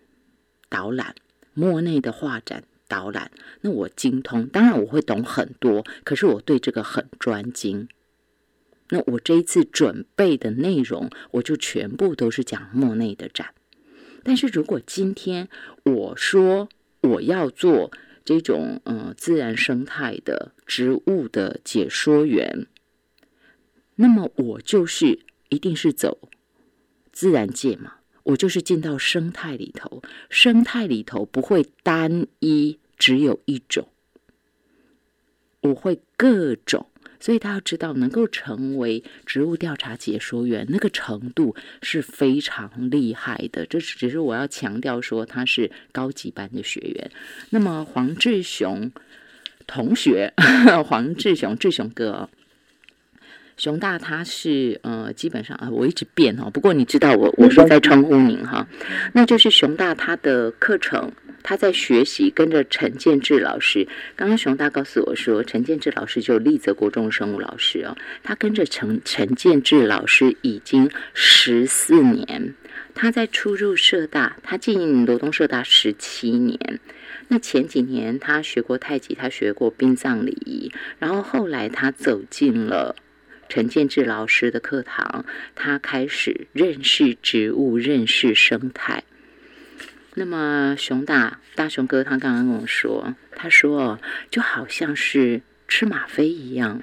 [0.68, 1.14] 导览，
[1.54, 3.30] 莫内的画展导览，
[3.60, 7.88] 那我精通，当然我会懂很多，可是我对这个很专精。
[8.90, 13.54] 那我这一次准备的内容，我就全部都是讲莫内的展。
[14.24, 15.48] 但是如果今天
[15.84, 16.68] 我说
[17.00, 17.90] 我要做
[18.24, 22.66] 这种嗯自然生态的植物的解说员，
[23.96, 26.28] 那么我就是一定是走
[27.12, 33.88] 自然界嘛，我就是进到生态里头，生态里头不会单一只有一种，
[35.60, 36.86] 我会各种。
[37.20, 43.66] 所以他要知道，能够成为植物调查解说员，那个程度是非常厉害的。
[43.66, 47.10] 这只是我要强调说，他是高级班的学员。
[47.50, 48.90] 那么黄志雄
[49.66, 50.32] 同学，
[50.86, 52.28] 黄志雄志雄哥。
[53.56, 56.48] 熊大他是呃，基本上啊，我一直变哈。
[56.48, 58.68] 不过你知道我我是在称呼您哈，
[59.14, 61.10] 那就是熊大他的课程，
[61.42, 63.86] 他在学习，跟着陈建志老师。
[64.16, 72.54] 刚刚熊大告诉我说，陈建志老师就立泽国中生物老师哦，他跟着陈陈建志老师已经十四年。
[72.94, 76.80] 他在初入社大，他进罗东社大十七年。
[77.28, 82.96] 那前几年他学过太极，他学过殡葬礼仪，然后后来他走进了。
[83.48, 85.24] 陈建志老师的课堂，
[85.54, 89.04] 他开始认识植物，认识生态。
[90.14, 93.98] 那么熊大大熊哥他刚刚跟我说，他说
[94.30, 96.82] 就好像是吃吗啡一样，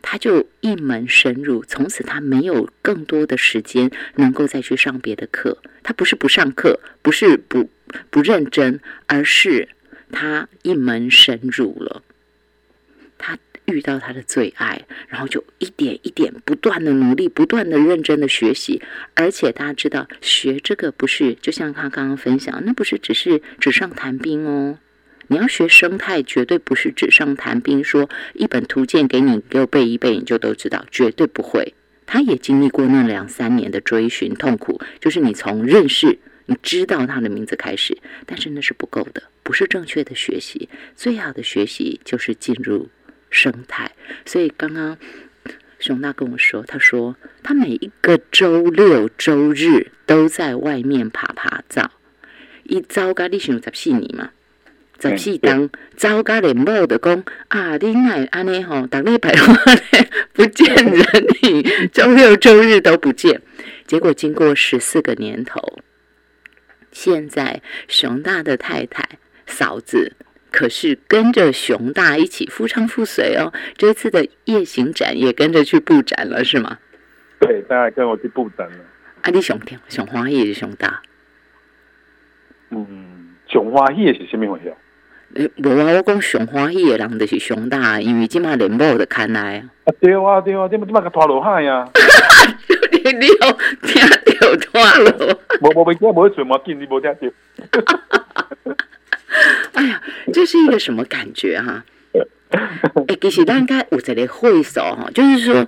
[0.00, 5.58] 他就一门深入，从此他没有更多的时间能够再去上别的课。
[5.82, 7.68] 他不是不上课，不是不
[8.10, 9.68] 不认真，而是
[10.12, 12.02] 他一门深入了。
[13.72, 18.80] 遇到他的最爱，然后就一点一点不断的努力，不断的认真的学习。
[19.14, 24.78] 而且大家知道，学这个不是就像他刚刚分享，那不是只是纸上谈兵哦。
[25.28, 31.74] 你要学生态，绝对不是纸上谈兵，说一本图鉴给你，给我背一背，你就都知道，绝对不会。
[32.04, 40.68] 他也经历过那两三年的追寻痛苦，就是你从认识、你知道他的名字开始，但是那是不够的，不是正确的学习。
[40.94, 42.90] 最好的学习就是进入
[43.32, 43.90] 生态。
[44.24, 44.96] 所以刚刚
[45.80, 51.90] 熊大跟我说，他说他每一个周六周日都在外面爬爬照，
[52.62, 54.30] 一早咖你想十四年嘛。
[55.00, 59.34] 十四当早家连某的讲啊，你奈安尼吼，逐礼拜
[60.32, 63.42] 不见人影，周六周日都不见。
[63.84, 65.80] 结果经过十四个年头，
[66.92, 70.12] 现在熊大的太太嫂子
[70.52, 73.52] 可是跟着熊大一起夫唱妇随哦。
[73.76, 76.78] 这次的夜行展也跟着去布展了，是吗？
[77.40, 78.76] 对，大家跟我去布展了。
[79.22, 81.00] 啊，你熊天熊花喜是熊大？
[82.70, 84.74] 嗯，熊花喜是什么回事？
[85.34, 85.92] 诶，无啊！
[85.94, 89.64] 我讲上欢喜的人就是上大，因为即马连某都看来啊。
[89.84, 91.88] 啊对啊对啊，你嘛即马甲拖落海啊！
[92.92, 93.32] 你 你有
[93.82, 94.06] 听
[94.38, 95.38] 到拖落？
[95.62, 97.18] 无无袂惊，无会无紧，你无听到。
[99.72, 101.84] 哎呀，这是一个什么感觉哈？
[103.08, 105.66] 哎，其实应该有这个会所哈，就是说，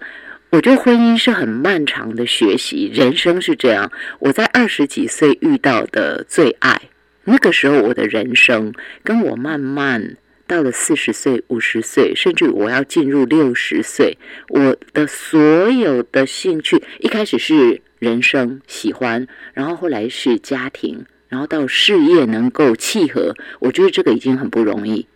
[0.50, 3.90] 我觉得婚姻是很漫长的学习，人生是这样。
[4.18, 6.82] 我在二十几岁遇到的最爱。
[7.24, 25.08] 那个时候，我的人生跟我慢慢到了四十岁、五十岁，甚至我要进入六十岁，我的所有的兴趣，一开始是人生喜欢，然后后来是家庭，然后到事业能够契合，我觉得这个已经很不容易。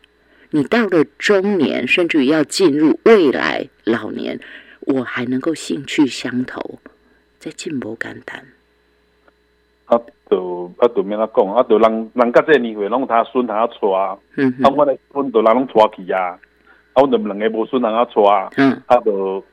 [0.51, 4.41] 你到了中年，甚至于要进入未来老年，
[4.81, 6.81] 我还能够兴趣相投，
[7.39, 8.45] 在进步简单。
[9.85, 9.97] 啊，
[10.29, 14.19] 就啊，就免哪讲，啊，就人人甲这年岁拢他孙他娶，啊，
[14.77, 16.37] 我咧阮就人拢娶去啊，
[16.95, 18.51] 啊，阮就两个无孙人啊娶，啊，
[19.05, 19.45] 就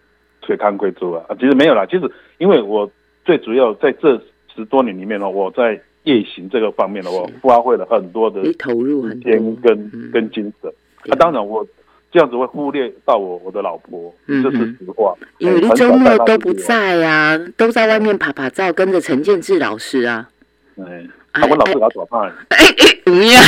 [0.42, 1.36] 找工课做啊。
[1.40, 2.92] 其实没有啦，其实因为我
[3.24, 4.20] 最主要在这
[4.56, 10.72] 十多年里面呢，我在夜行这个方面的话发挥了很多的投入时间跟跟精神。
[11.10, 11.68] 啊，当然我
[12.12, 15.14] 这样子会忽略到我我的老婆，这是实话。
[15.38, 20.30] 因为你周末都不在啊，都在外面拍拍照，跟着陈建志老师啊。
[20.78, 22.18] 哎，我老师搞左派。
[22.50, 23.40] 哎哎，不要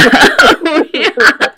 [0.60, 0.68] 不
[0.98, 1.10] 要，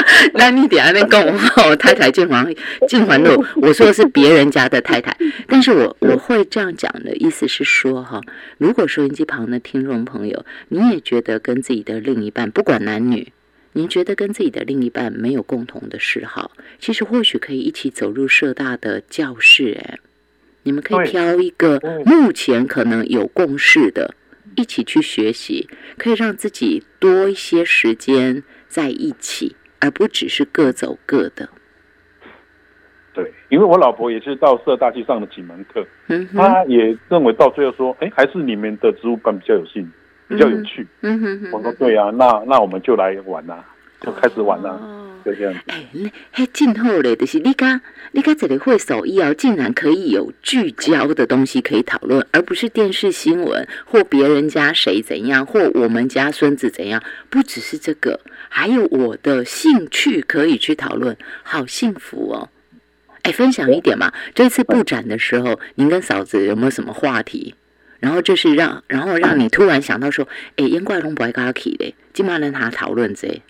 [0.34, 1.34] 那你等下那跟我
[1.70, 2.46] 我太太进环
[2.88, 5.16] 进环路，我说的是别人家的太太，
[5.48, 8.22] 但是我我会这样讲的意思是说哈，
[8.58, 13.32] 如果收音机旁的听众朋友，你也觉得跟自己的另一半不管男女，
[13.74, 20.00] 您觉得跟自己的另一半没有共同的嗜好，其实或许可以一起走入社大的教室，哎，
[20.64, 24.16] 你们可以挑一个目前可能有共识的。
[24.56, 31.50] 一起去学习，可以让自己多一些时间在一起，而不只是各走各的。
[33.14, 39.92] 对，因为我老婆也是到社大去上了几门课，嗯，她也认为到最后说，哎，还是你们的植物班比较有兴，
[40.28, 40.88] 比较有趣。
[41.02, 43.66] 嗯哼哼，我说对啊，那那我们就来玩啊，
[44.00, 44.80] 就开始玩啦。
[45.68, 47.16] 哎，那嘿，真好嘞！
[47.16, 57.04] 就是你家，你家这里会手艺哦，竟然可以有聚焦的东西可以讨论，而不是电视新闻或别人家谁怎样，或我们家孙子怎样。
[57.30, 62.50] 不只是这个，还有我的兴趣可以去讨论，好幸福哦！
[63.24, 64.12] 哎，分享一点嘛。
[64.34, 67.56] 这次布展的时候，您跟嫂子有没有什么话题？
[68.00, 73.42] 然后就是让，然后让你突然想到说，哎，烟怪龙不爱跟他去的，今晚让他讨论这。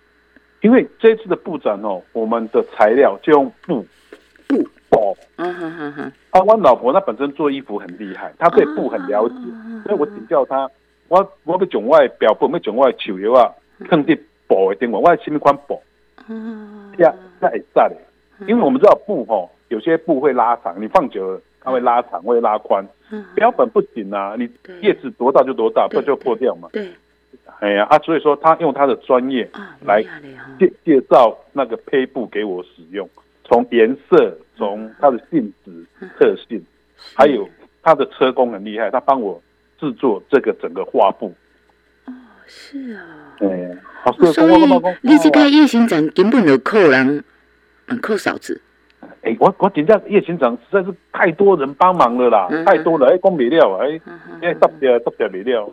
[0.62, 3.86] 因为这次的布展哦，我们的材料就用布
[4.48, 4.58] 布
[4.90, 5.18] 布。
[5.38, 6.12] 嗯哼哼哼。
[6.32, 9.36] 啊，我老婆她本身做衣服很厉害，她对布很了解，
[9.86, 10.70] 所以我请教她，
[11.08, 13.52] 我我要从我表布，要从我绣料啊，
[13.90, 15.82] 放伫布的顶方，我什么款布？
[16.28, 16.92] 嗯。
[16.98, 17.96] 呀，那会在的，
[18.46, 22.86] 因为我们知道布吼，有些布会拉长，你放久了它会拉长，会拉宽。
[23.12, 23.26] 嗯。
[23.34, 24.50] 标本不行啊，你
[24.82, 26.68] 叶子多大就多大，不就破掉嘛？
[26.74, 26.90] 对。
[27.60, 29.50] 哎呀啊，所以说他用他的专业
[29.86, 30.02] 来
[30.58, 33.10] 介介绍那个胚布给我使用，
[33.44, 35.86] 从颜色，从它的性质
[36.18, 36.64] 特性，
[37.14, 37.50] 还有
[37.84, 39.42] 他的车工很厉害，他帮我
[39.78, 41.34] 制作这个整个画布。
[42.06, 42.14] 哦，
[42.46, 43.04] 是啊。
[43.42, 43.78] 哎，
[44.34, 44.64] 所以
[45.02, 47.24] 你这个夜行展根本就扣人，
[48.02, 48.62] 扣嫂子。
[49.22, 53.90] 哎，我我点下夜行展实在是太多人帮忙了啦，太多了，哎，光没料，哎，
[54.42, 54.72] 因为特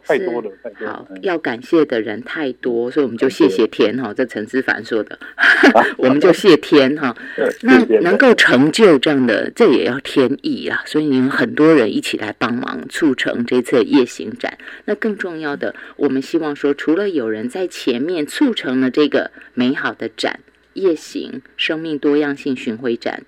[0.05, 0.89] 太多了，太多。
[0.89, 4.13] 好，要感谢的人太多，所以我们就谢谢天哈。
[4.13, 5.19] 这陈思凡说的，
[5.99, 7.15] 我们就谢天哈。
[7.63, 10.83] 那能够成就这样的，这也要天意啊。
[10.85, 14.59] 所以你们很多人一起来帮忙促成这次夜行展。
[14.87, 20.41] 那更重要的，我们希望说，除了有人在前面促成了这个美好的展——
[20.77, 23.24] 夜行生命多样性巡回展。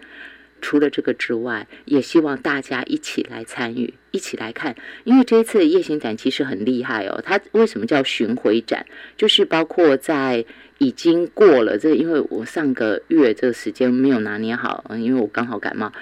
[0.61, 4.75] 除了这个之外，也希望大家一起来参与，一起来看。
[5.05, 7.23] 因为这一次的夜行展其实很厉害哦。
[7.25, 8.85] 它为什么叫巡回展？
[9.17, 10.45] 就是包括在
[10.79, 15.93] 已经过了这，因为我上个月这个时间没有拿捏好，因为我刚好感冒。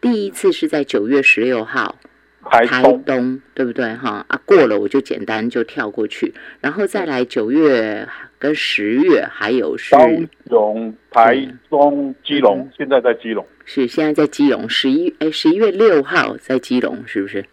[0.00, 1.98] 第一次是在九月十六号，
[2.42, 3.94] 台东，对不对？
[3.96, 6.32] 哈啊，过了我就简单就跳过去，
[6.62, 8.08] 然后再来九月
[8.38, 10.06] 跟十月，还有是高
[10.48, 11.36] 雄、台
[11.68, 13.44] 中、基隆，现在在基隆。
[13.64, 17.44] 是现在在基隆，十一哎十一月六号在基隆，是不是？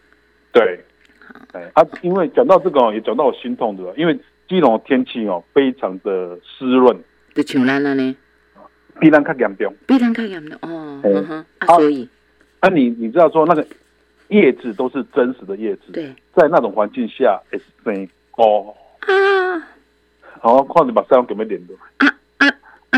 [0.53, 0.79] 对，
[1.51, 4.17] 哎，啊，因为讲到这个哦，也讲到我心痛的，因为
[4.47, 6.97] 基隆的天气哦非常的湿润，
[7.33, 8.15] 就像咱了呢，
[9.01, 12.07] 比咱更严重，比咱更严重哦，嗯哼，啊，所以，
[12.61, 13.67] 啊，你你知道说那个
[14.29, 18.07] 叶子都是真实的叶子，对，在那种环境下，S 生
[18.38, 19.11] 哦啊，
[20.41, 22.11] 好，看你把三给没连的啊。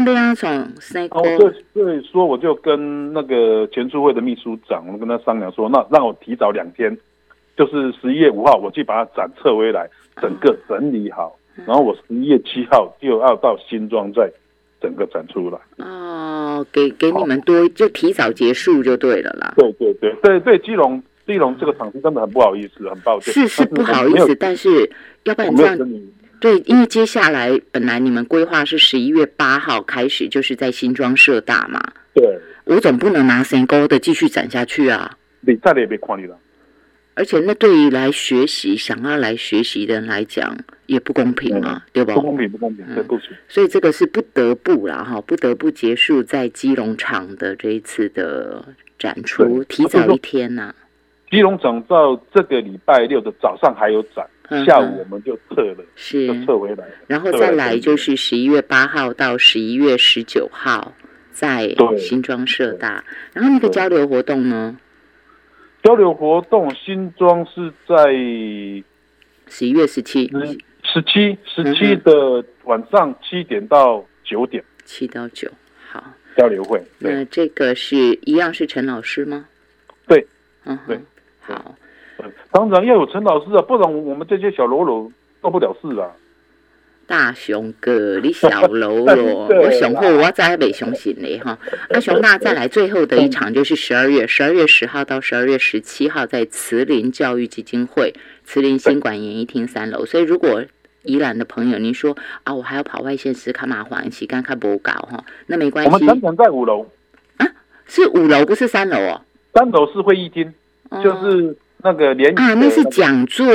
[0.05, 0.47] 那样从
[0.79, 1.07] 谁？
[1.07, 6.95] 哦，对，所以说我就跟那个前书会的秘书长，我们跟他商量说，那让我提早两天，
[7.57, 9.89] 就是十一月五号，我去把它展撤回来，
[10.21, 11.35] 整个整理好，
[11.65, 14.31] 然后我十一月七号就要到新庄再
[14.79, 15.57] 整个展出来。
[15.83, 19.55] 哦，给给你们多就提早结束就对了啦。
[19.57, 23.33] 对对对对对，基隆基隆这个场地真的很不好意思，很抱歉。
[23.33, 24.89] 是是不好意思，但是
[25.23, 25.77] 要不然这样。
[26.39, 31.81] 对，因为接下来本来你们规划是十一月八号开始，就是在新庄社大嘛。
[32.13, 35.17] 对，我总不能拿三高的继续展下去啊。
[35.41, 36.37] 你再也别看你了。
[37.15, 42.13] 而且那对于来学习、想要来学习的人来讲，也不公平啊，对吧？
[42.13, 43.29] 不公平，不公平，对不起。
[43.47, 48.63] 所以这个是不得不啦，哈，不得不结束在基隆场的这一次的
[48.99, 50.75] 展出，提早一天呐。
[51.31, 54.23] 基隆场到这个礼拜六的早上还有展。
[54.65, 56.45] 下午我们就撤了，是。
[56.45, 60.93] 撤回来，然后再来就是十一月八号到十一月十九号
[61.31, 64.77] 在新庄社大，然后那个交流活动呢？
[65.83, 68.11] 交流活动新庄是在
[69.47, 70.31] 十一月十七，
[70.83, 75.49] 十七十七的晚上七点到九点，七到九，
[75.89, 76.03] 好。
[76.37, 76.79] 交流会。
[76.99, 79.45] 那这个是一样是陈老师吗？
[80.07, 80.27] 对，
[80.65, 80.99] 嗯，对，
[81.39, 81.75] 好。
[82.51, 85.11] 当然要有陈老师啊，不然我们这些小喽啰
[85.41, 86.09] 做不了事啊。
[87.05, 91.57] 大雄哥， 你小喽啰，我雄厚，我再还没相信你哈。
[91.91, 98.13] 阿雄，那再来最后的一场就是十二月十二月十号到十二月十七号，在慈林教育基金会
[98.43, 100.05] 慈林新馆演艺厅三楼。
[100.05, 100.65] 所以如果
[101.03, 105.91] 宜兰的朋友，您说啊，我还要跑外县市看麻烦，时间看不搞哈，那没关系。
[105.93, 106.85] 我们三场在五楼
[107.37, 107.47] 啊，
[107.87, 109.21] 是五楼不是三楼哦。
[109.53, 110.53] 三楼是会议厅，
[111.01, 111.55] 就是。
[111.83, 113.45] 那个连啊，那是讲座，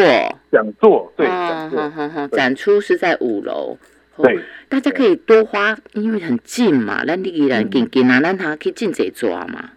[0.51, 1.27] 讲座对，
[2.31, 3.77] 展出是在五楼，
[4.17, 9.71] 对，大家可以多花，因为很近嘛，咱你人近近啊，咱他可以进这抓嘛，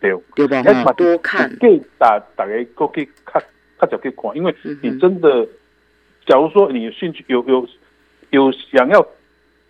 [0.00, 0.62] 对，对吧？
[0.62, 3.42] 哈，多看，可以大大家过去看，
[3.78, 5.46] 看就可以看，因为你真的，
[6.26, 7.68] 假如说你有兴趣，有有
[8.30, 9.06] 有想要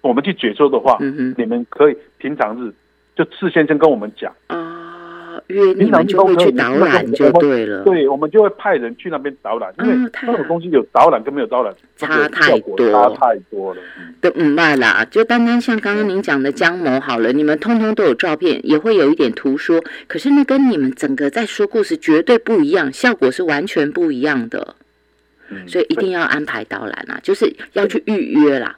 [0.00, 0.96] 我们去解说的话，
[1.36, 2.72] 你们可以平常日
[3.16, 4.32] 就事先先跟我们讲。
[4.46, 4.77] 啊。
[5.46, 13.80] 约你们就会去导览就对了，对，我们就会派人去那边导览，因为那种东西有导览跟没有导览差太多，差太多了。
[14.20, 24.74] 都唔卖啦，就单单像刚刚您讲的江某好了，你们通通都有照片，也会有一点图说，可是那跟你们整个在说故事绝对不一样，效果是完全不一样的。
[25.66, 28.76] 所以一定要安排导览啊，就是要去预约啦。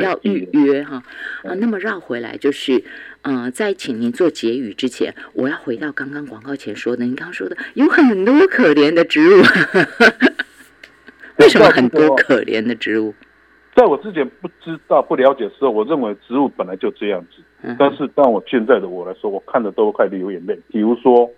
[0.00, 1.02] 要预约哈。
[1.44, 2.84] 啊，那么绕回来就是，
[3.22, 9.42] 嗯，在请您做结语之前，我要回到刚刚广告前说的，您刚刚说的有很多可怜的植物，
[11.38, 13.14] 为什么很多可怜的植物？
[13.74, 20.58] 在我之前不知道不了解的时候，我认为植物本来就这样子，但是当我现在的我来说，我看的都快流眼泪。
[20.68, 21.30] 比如说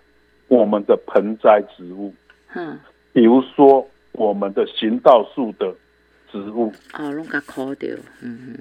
[0.49, 2.13] 我们的盆栽植物，
[2.55, 2.79] 嗯，
[3.13, 5.75] 比如说我们的行道树的。
[6.43, 6.73] 植物。
[6.99, 8.59] 哦，弄个枯掉，嗯嗯，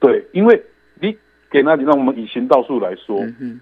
[0.00, 0.62] 对，因为
[0.98, 1.14] 你
[1.50, 3.60] 给那里，让我们以行道树来说，嗯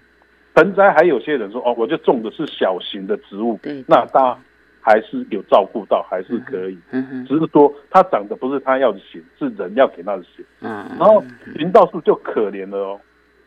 [0.55, 4.37] 盆栽还有些人说哦，我就种的是小型的植物，对，那他
[4.81, 11.23] 还是有照顾到，还是可以，嗯哼，只是说它长的不是它要的型，是人要给它的型，嗯，然后
[11.57, 13.01] 行道树就可怜了哦，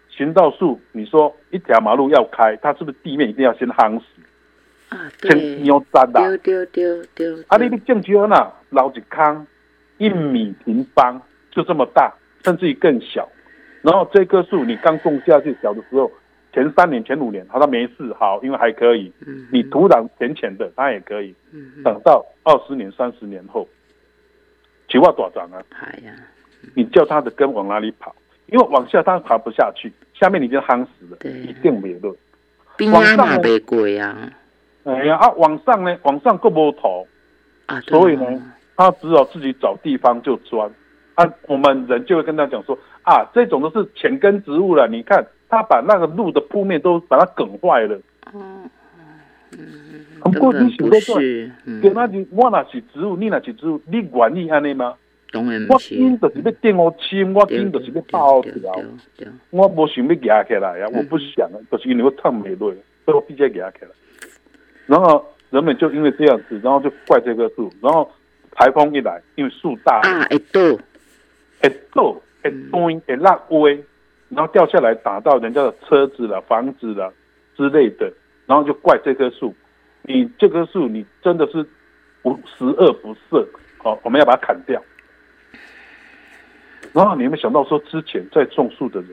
[0.09, 4.05] 行道树，你说一条马路要开，它是不是地面一定要先夯实？
[4.89, 9.47] 啊，像对，牛杂啦，丢丢丢丢，啊，你你种菊花呐，捞一坑
[10.03, 11.21] 一米平方，
[11.53, 13.29] 就这么大，甚至于更小。
[13.83, 16.11] 然后这棵树你刚种下去小的时候，
[16.53, 19.13] 前三年、前五年，它都没事，好，因为还可以。
[19.25, 21.33] 嗯你土壤浅浅的，它也可以。
[21.85, 23.69] 等到二十年、三十年后，
[24.89, 25.63] 菊花多长啊？
[26.75, 28.15] 你叫它的根往哪里跑？
[28.47, 32.15] 因为往下它爬不下去，下面已经夯死了，一定没了。
[32.77, 34.33] 边啊嘛袂过啊，
[34.85, 37.07] 哎呀啊，往上呢，往上够无头，
[37.67, 38.41] 啊，所以呢哦
[38.77, 40.71] 他只好自己找地方就钻。
[41.15, 44.89] 啊，我们人就会跟他讲说啊，这种都是浅根植物了。
[44.89, 48.01] 你看，他把那个路的铺面都把它梗坏了。
[48.33, 48.71] 嗯，
[49.59, 54.95] 嗯，不过你想说是，嗯，给那是我那是植物，你那是植物，你愿意安尼吗？
[55.31, 58.73] 当然我不是，紧就是要电我亲，我对紧就是要爆对掉。
[58.75, 58.85] 对
[59.19, 62.73] 对，我无想要夹起来呀，嗯我不想啊，就是因为我烫没落，
[63.05, 63.91] 所以我必须要压起来。
[64.87, 67.71] 然后人们就因为这样子，然后就怪这棵树。
[67.83, 68.11] 然后
[68.55, 70.61] 台风一来，因为树大，啊，会倒，
[71.63, 73.85] 会倒，会断，会落威，
[74.29, 77.13] 然后掉下来打到人家的车子了、房子了
[77.57, 78.13] 之类的，
[78.47, 79.55] 然后就怪这棵树。
[80.03, 81.65] 你这棵树，你真的是
[82.23, 83.47] 不十恶不赦，
[83.79, 84.83] 好，我们要把它砍掉。
[86.93, 89.11] 然后你有没有想到说，之前在种树的人，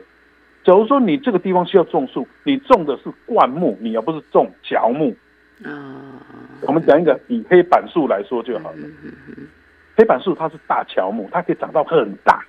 [0.66, 5.16] 假如说你这个地方需要种树，你种的是灌木，你而不是种乔木。
[5.64, 6.22] 啊，
[6.62, 8.78] 我们讲一个以黑板树来说就好了。
[8.78, 9.48] 嗯嗯嗯
[9.96, 12.42] 黑板树它是大乔木，它可以长到很大。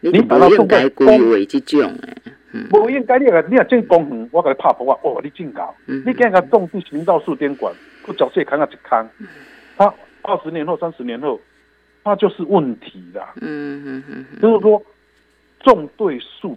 [0.00, 4.98] 你把它种在该规划这种诶，嗯无应该你个你若种公园，我给你拍破啊！
[5.02, 5.74] 哦，你真高！
[5.86, 7.74] 嗯你今个种去行道树边管，
[8.04, 9.08] 不缴税扛啊一扛，
[9.76, 11.40] 它二十年后、三十年后，
[12.04, 13.32] 那就是问题啦。
[13.40, 14.82] 嗯嗯嗯嗯就是说，
[15.60, 16.56] 种对树，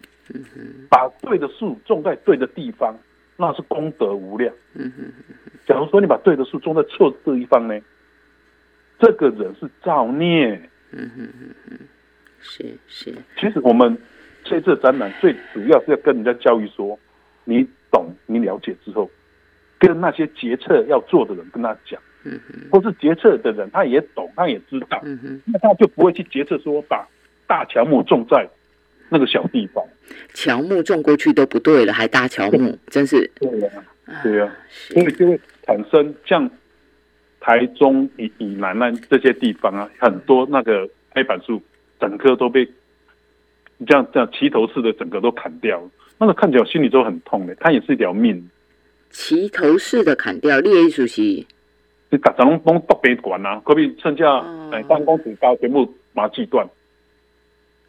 [0.89, 2.93] 把对的树种在对的地方，
[3.37, 4.53] 那是功德无量。
[4.73, 5.13] 嗯哼
[5.65, 7.79] 假如说你把对的树种在错的地方呢，
[8.99, 10.55] 这个人是造孽。
[10.91, 11.79] 嗯嗯嗯嗯，
[12.39, 13.97] 是是，其实我们
[14.45, 16.97] 这次展览最主要是要跟人家教育说，
[17.43, 19.11] 你懂你了解之后，
[19.77, 27.05] 跟那些决策要做的人跟他讲，嗯哼或是决策的人他也懂，他也知道，嗯哼，那他就不会去决策说把
[27.45, 28.47] 大乔木种在
[29.09, 29.83] 那个小地方。
[30.33, 33.69] 乔木种过去都不对了，还搭乔木，真是，对呀、
[34.05, 34.93] 啊对呀、是。
[34.93, 36.49] 所以就会产生像
[37.39, 41.61] 台中以以南那这些地方啊，很多那个黑板树
[41.99, 42.65] 整棵都被
[43.85, 47.55] 这样这样齐头式的整个都砍掉了，那个看起来心里都很痛的。
[47.55, 48.49] 它也是一条命，
[49.09, 54.69] 齐头式的砍掉，你的意思是，你大家拢拢北边管啊，可比剩下哦。
[54.71, 56.71] 哎三公尺高全部把它锯断，因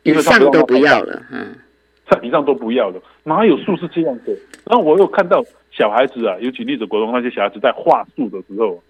[0.08, 1.54] 以上都不要了，嗯
[2.10, 4.32] 上以上都不要了，哪有树是这样的？
[4.64, 8.82] 然后我又看到小孩子啊，尤其立子国中那些小孩子在画树的时候，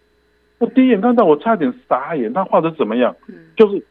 [0.58, 3.14] 我第一眼看到我差点傻眼，他画的怎么样？
[3.28, 3.82] 嗯就是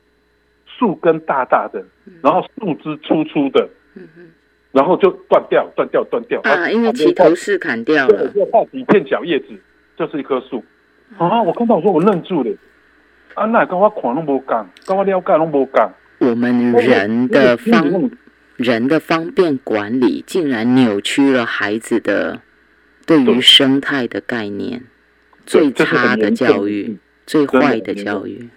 [0.65, 1.83] 树根大大的，
[2.21, 4.29] 然后树枝粗粗的，嗯嗯
[4.71, 9.47] 然后就断掉、断掉、断掉啊，因为齐头式砍掉对，了，就画几片小叶子，
[9.97, 10.63] 就是一棵树
[11.17, 11.41] 啊！
[11.41, 12.55] 我看到我说我愣住了，
[13.33, 15.91] 啊，那跟我看拢无讲，跟我了解拢无讲。
[16.19, 18.11] 我们人的方
[18.55, 22.41] 人的方便管理，竟然扭曲了孩子的
[23.05, 24.83] 对于生态的概念，
[25.45, 28.49] 最差的教育嗯，最坏的教育。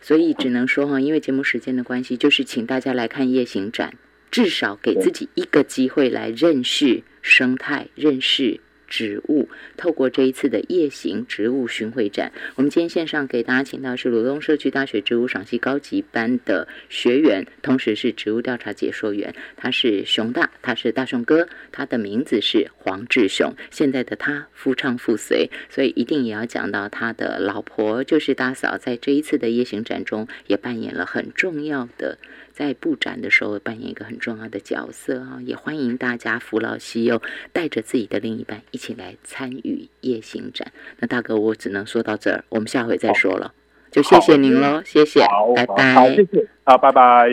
[0.00, 3.94] 所以只能说哈，因为节目时间的关系，就是请大家来看夜行展，
[4.30, 8.60] 至少给自己一个机会来认识生态，认识
[8.94, 9.48] 植物。
[9.76, 19.34] 透过这一次的夜行植物巡回展，我们今天线上给大家请到是鲁东社区大学植物赏析高级班的学员，同时是植物调查解说员。
[19.56, 23.52] 他是熊大，他是大熊哥，他的名字是黄志雄。
[23.72, 32.16] 现在的他夫唱妇随，所以一定也要讲到他的老婆，就是大嫂，在这一次的夜行展中也扮演了很重要的。
[32.54, 37.20] 在布展的时候扮演一个很重要的角色啊，也欢迎大家扶老携幼，
[37.52, 40.72] 带着自己的另一半一起来参与夜行展。
[41.00, 43.52] 那大哥，我只能说到这儿，我们下回再说了，
[43.90, 46.24] 就谢谢您喽，谢谢好，，拜拜谢。
[46.24, 47.28] 谢，好，拜拜。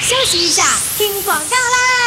[0.00, 0.64] 休息一下，
[0.98, 2.03] 听广告啦。